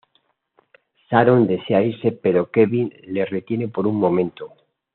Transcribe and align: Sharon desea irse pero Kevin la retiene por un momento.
Sharon 1.09 1.41
desea 1.49 1.83
irse 1.89 2.11
pero 2.11 2.49
Kevin 2.49 2.91
la 3.03 3.23
retiene 3.25 3.67
por 3.67 3.85
un 3.85 3.97
momento. 3.97 4.51